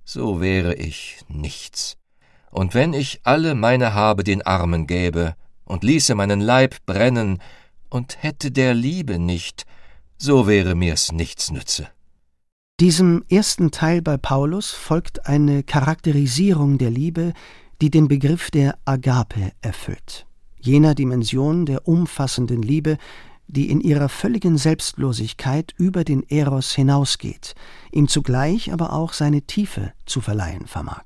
so 0.04 0.42
wäre 0.42 0.76
ich 0.76 1.22
nichts. 1.30 1.98
Und 2.52 2.74
wenn 2.74 2.94
ich 2.94 3.22
alle 3.24 3.56
meine 3.56 3.94
Habe 3.94 4.24
den 4.24 4.42
Armen 4.42 4.86
gäbe 4.86 5.36
und 5.64 5.84
ließe 5.84 6.14
meinen 6.16 6.42
Leib 6.42 6.76
brennen 6.86 7.42
und 7.90 8.22
hätte 8.22 8.52
der 8.52 8.74
Liebe 8.74 9.18
nicht, 9.18 9.66
so 10.18 10.46
wäre 10.46 10.76
mir's 10.76 11.14
nichts 11.14 11.52
nütze. 11.52 11.88
Diesem 12.82 13.24
ersten 13.30 13.72
Teil 13.72 14.02
bei 14.02 14.18
Paulus 14.18 14.72
folgt 14.72 15.28
eine 15.28 15.64
Charakterisierung 15.64 16.78
der 16.78 16.90
Liebe, 16.90 17.34
die 17.82 17.90
den 17.90 18.08
Begriff 18.08 18.52
der 18.52 18.78
Agape 18.86 19.52
erfüllt, 19.62 20.28
jener 20.60 20.94
Dimension 20.94 21.66
der 21.66 21.88
umfassenden 21.88 22.62
Liebe, 22.62 22.98
die 23.48 23.70
in 23.70 23.82
ihrer 23.82 24.08
völligen 24.08 24.58
Selbstlosigkeit 24.58 25.74
über 25.78 26.04
den 26.04 26.24
Eros 26.30 26.74
hinausgeht, 26.74 27.56
ihm 27.92 28.08
zugleich 28.08 28.72
aber 28.72 28.94
auch 28.94 29.14
seine 29.14 29.42
Tiefe 29.42 29.94
zu 30.06 30.22
verleihen 30.22 30.68
vermag. 30.68 31.04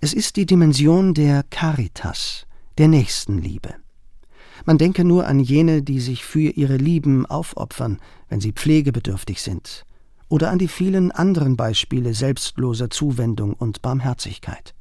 Es 0.00 0.14
ist 0.14 0.36
die 0.36 0.46
Dimension 0.46 1.14
der 1.14 1.44
Caritas, 1.44 2.46
der 2.78 2.88
Nächstenliebe. 2.88 3.74
Man 4.64 4.78
denke 4.78 5.04
nur 5.04 5.26
an 5.26 5.38
jene, 5.38 5.82
die 5.82 6.00
sich 6.00 6.24
für 6.24 6.50
ihre 6.50 6.76
Lieben 6.76 7.26
aufopfern, 7.26 8.00
wenn 8.28 8.40
sie 8.40 8.52
pflegebedürftig 8.52 9.42
sind, 9.42 9.84
oder 10.28 10.50
an 10.50 10.58
die 10.58 10.68
vielen 10.68 11.12
anderen 11.12 11.56
Beispiele 11.56 12.14
selbstloser 12.14 12.88
Zuwendung 12.88 13.52
und 13.52 13.82
Barmherzigkeit. 13.82 14.74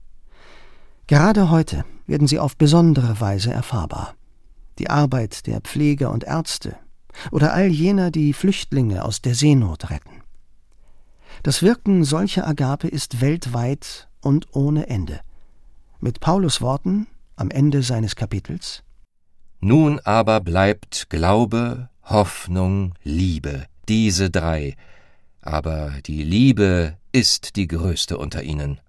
Gerade 1.08 1.50
heute 1.50 1.86
werden 2.08 2.28
sie 2.28 2.40
auf 2.40 2.56
besondere 2.58 3.20
Weise 3.20 3.52
erfahrbar 3.52 4.16
die 4.82 4.90
Arbeit 4.90 5.46
der 5.46 5.62
Pfleger 5.62 6.12
und 6.12 6.24
Ärzte 6.24 6.76
oder 7.32 7.54
all 7.54 7.68
jener, 7.68 8.10
die 8.10 8.34
Flüchtlinge 8.34 9.06
aus 9.06 9.22
der 9.22 9.36
Seenot 9.36 9.90
retten. 9.92 10.24
Das 11.44 11.62
Wirken 11.62 12.04
solcher 12.04 12.48
Agape 12.48 12.88
ist 12.88 13.22
weltweit 13.22 14.10
und 14.22 14.48
ohne 14.54 14.88
Ende. 14.88 15.22
Mit 16.00 16.20
Paulus 16.20 16.62
Worten 16.62 17.08
am 17.36 17.52
Ende 17.52 17.84
seines 17.84 18.16
Kapitels 18.16 18.84
Nun 19.60 20.00
aber 20.00 20.40
bleibt 20.40 21.10
Glaube, 21.10 21.90
Hoffnung, 22.04 22.96
Liebe, 23.04 23.66
diese 23.88 24.32
drei, 24.32 24.76
aber 25.42 25.94
die 26.06 26.24
Liebe 26.24 26.98
ist 27.12 27.56
die 27.56 27.68
größte 27.68 28.18
unter 28.18 28.42
ihnen. 28.42 28.80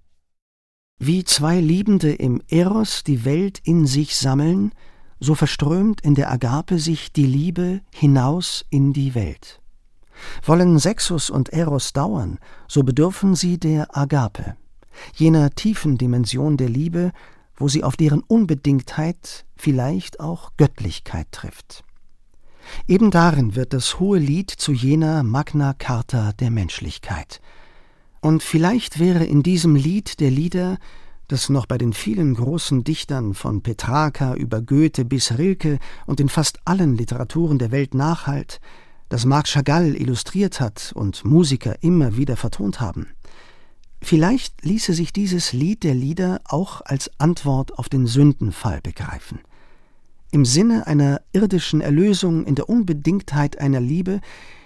Wie 0.98 1.24
zwei 1.24 1.60
Liebende 1.60 2.12
im 2.12 2.40
Eros 2.48 3.02
die 3.02 3.24
Welt 3.24 3.60
in 3.64 3.86
sich 3.86 4.16
sammeln, 4.16 4.72
so 5.18 5.34
verströmt 5.34 6.00
in 6.00 6.14
der 6.14 6.30
Agape 6.30 6.78
sich 6.78 7.12
die 7.12 7.26
Liebe 7.26 7.80
hinaus 7.92 8.64
in 8.70 8.92
die 8.92 9.14
Welt. 9.14 9.60
Wollen 10.44 10.78
Sexus 10.78 11.30
und 11.30 11.48
Eros 11.50 11.92
dauern, 11.92 12.38
so 12.68 12.82
bedürfen 12.82 13.34
sie 13.34 13.58
der 13.58 13.96
Agape, 13.96 14.56
jener 15.14 15.50
tiefen 15.50 15.98
Dimension 15.98 16.56
der 16.56 16.68
Liebe, 16.68 17.12
wo 17.56 17.68
sie 17.68 17.84
auf 17.84 17.96
deren 17.96 18.20
Unbedingtheit 18.20 19.44
vielleicht 19.56 20.20
auch 20.20 20.52
Göttlichkeit 20.56 21.28
trifft. 21.32 21.84
Eben 22.86 23.10
darin 23.10 23.54
wird 23.56 23.72
das 23.72 23.98
hohe 23.98 24.18
Lied 24.18 24.50
zu 24.50 24.72
jener 24.72 25.22
Magna 25.22 25.72
Carta 25.72 26.32
der 26.32 26.50
Menschlichkeit. 26.50 27.40
Und 28.22 28.44
vielleicht 28.44 29.00
wäre 29.00 29.24
in 29.24 29.42
diesem 29.42 29.74
Lied 29.74 30.20
der 30.20 30.30
Lieder 30.30 30.78
das 31.26 31.48
noch 31.48 31.66
bei 31.66 31.76
den 31.76 31.92
vielen 31.92 32.34
großen 32.34 32.84
Dichtern 32.84 33.34
von 33.34 33.62
Petrarca 33.62 34.34
über 34.34 34.62
Goethe 34.62 35.04
bis 35.04 35.38
Rilke 35.38 35.80
und 36.06 36.20
in 36.20 36.28
fast 36.28 36.60
allen 36.64 36.94
Literaturen 36.96 37.58
der 37.58 37.72
Welt 37.72 37.94
nachhalt, 37.94 38.60
das 39.08 39.24
Marc 39.24 39.48
Chagall 39.48 39.96
illustriert 39.96 40.60
hat 40.60 40.92
und 40.94 41.24
Musiker 41.24 41.82
immer 41.82 42.16
wieder 42.16 42.36
vertont 42.36 42.80
haben. 42.80 43.08
Vielleicht 44.00 44.64
ließe 44.64 44.94
sich 44.94 45.12
dieses 45.12 45.52
Lied 45.52 45.82
der 45.82 45.94
Lieder 45.94 46.40
auch 46.44 46.80
als 46.84 47.10
Antwort 47.18 47.76
auf 47.76 47.88
den 47.88 48.06
Sündenfall 48.06 48.80
begreifen. 48.82 49.40
Im 50.32 50.46
Sinne 50.46 50.86
einer 50.86 51.20
irdischen 51.32 51.82
Erlösung 51.82 52.46
in 52.46 52.54
der 52.54 52.70
Unbedingtheit 52.70 53.58
einer 53.58 53.80
Liebe, 53.80 54.22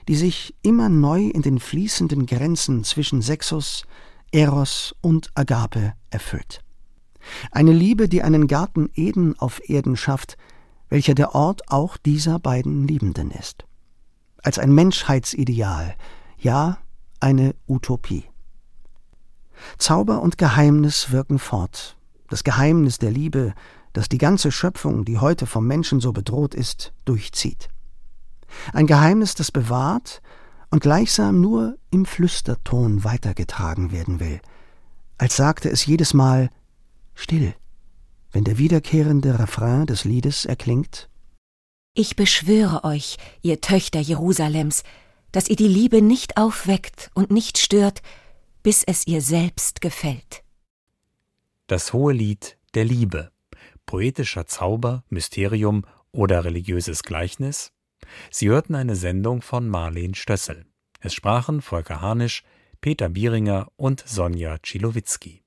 die 0.06 0.14
sich 0.14 0.54
immer 0.62 0.88
neu 0.88 1.22
in 1.26 1.42
den 1.42 1.58
fließenden 1.58 2.26
Grenzen 2.26 2.84
zwischen 2.84 3.20
Sexus, 3.20 3.84
Eros 4.30 4.94
und 5.00 5.32
Agape 5.34 5.94
erfüllt. 6.08 6.62
Eine 7.50 7.72
Liebe, 7.72 8.08
die 8.08 8.22
einen 8.22 8.46
Garten 8.46 8.90
Eden 8.94 9.36
auf 9.40 9.60
Erden 9.68 9.96
schafft, 9.96 10.36
welcher 10.88 11.16
der 11.16 11.34
Ort 11.34 11.68
auch 11.68 11.96
dieser 11.96 12.38
beiden 12.38 12.86
Liebenden 12.86 13.32
ist. 13.32 13.64
Als 14.44 14.60
ein 14.60 14.72
Menschheitsideal, 14.72 15.96
ja 16.38 16.78
eine 17.18 17.56
Utopie. 17.66 18.22
Zauber 19.78 20.22
und 20.22 20.38
Geheimnis 20.38 21.10
wirken 21.10 21.40
fort. 21.40 21.96
Das 22.28 22.44
Geheimnis 22.44 22.98
der 22.98 23.10
Liebe, 23.10 23.52
das 23.96 24.08
die 24.10 24.18
ganze 24.18 24.52
Schöpfung, 24.52 25.04
die 25.06 25.18
heute 25.18 25.46
vom 25.46 25.66
Menschen 25.66 26.00
so 26.00 26.12
bedroht 26.12 26.54
ist, 26.54 26.92
durchzieht. 27.06 27.68
Ein 28.74 28.86
Geheimnis, 28.86 29.34
das 29.34 29.50
bewahrt 29.50 30.20
und 30.70 30.80
gleichsam 30.82 31.40
nur 31.40 31.78
im 31.90 32.04
Flüsterton 32.04 33.04
weitergetragen 33.04 33.92
werden 33.92 34.20
will, 34.20 34.40
als 35.16 35.36
sagte 35.36 35.70
es 35.70 35.86
jedes 35.86 36.12
Mal 36.12 36.50
still, 37.14 37.54
wenn 38.32 38.44
der 38.44 38.58
wiederkehrende 38.58 39.38
Refrain 39.38 39.86
des 39.86 40.04
Liedes 40.04 40.44
erklingt. 40.44 41.08
Ich 41.94 42.16
beschwöre 42.16 42.84
euch, 42.84 43.16
ihr 43.40 43.62
Töchter 43.62 44.00
Jerusalems, 44.00 44.82
dass 45.32 45.48
ihr 45.48 45.56
die 45.56 45.68
Liebe 45.68 46.02
nicht 46.02 46.36
aufweckt 46.36 47.10
und 47.14 47.30
nicht 47.30 47.56
stört, 47.56 48.02
bis 48.62 48.84
es 48.84 49.06
ihr 49.06 49.22
selbst 49.22 49.80
gefällt. 49.80 50.42
Das 51.66 51.94
hohe 51.94 52.12
Lied 52.12 52.58
der 52.74 52.84
Liebe, 52.84 53.30
poetischer 53.86 54.46
Zauber, 54.46 55.04
Mysterium 55.08 55.84
oder 56.12 56.44
religiöses 56.44 57.02
Gleichnis 57.02 57.72
Sie 58.30 58.48
hörten 58.48 58.74
eine 58.74 58.96
Sendung 58.96 59.42
von 59.42 59.68
Marleen 59.68 60.14
Stössel. 60.14 60.64
Es 61.00 61.12
sprachen 61.14 61.60
Volker 61.62 62.00
Harnisch, 62.00 62.42
Peter 62.80 63.08
Bieringer 63.08 63.68
und 63.76 64.02
Sonja 64.06 64.58
Tschilowitzki. 64.58 65.42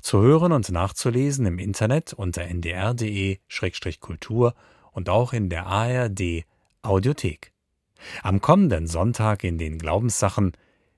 Zu 0.00 0.20
hören 0.22 0.52
und 0.52 0.70
nachzulesen 0.70 1.44
im 1.46 1.58
Internet 1.58 2.12
unter 2.14 2.42
ndr.de-kultur 2.42 4.54
und 4.92 5.08
auch 5.08 5.32
in 5.32 5.48
der 5.50 5.66
ARD 5.66 6.44
Audiothek. 6.82 7.52
Am 8.22 8.40
kommenden 8.40 8.86
Sonntag 8.86 9.42
in 9.44 9.58
den 9.58 9.78
Glaubenssachen 9.78 10.52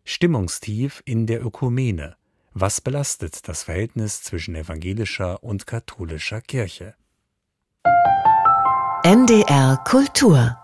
Stimmungstief 0.05 1.03
in 1.05 1.27
der 1.27 1.44
Ökumene. 1.44 2.18
Was 2.61 2.81
belastet 2.81 3.47
das 3.47 3.62
Verhältnis 3.62 4.21
zwischen 4.25 4.57
evangelischer 4.57 5.44
und 5.44 5.68
katholischer 5.68 6.40
Kirche? 6.40 6.97
NDR 9.05 9.77
Kultur 9.85 10.59